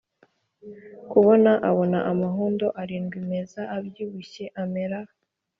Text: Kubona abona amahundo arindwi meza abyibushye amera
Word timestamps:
Kubona 1.11 1.51
abona 1.69 1.99
amahundo 2.11 2.65
arindwi 2.81 3.17
meza 3.29 3.61
abyibushye 3.75 4.45
amera 4.63 4.99